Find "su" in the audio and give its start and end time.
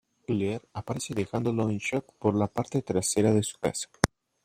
3.43-3.59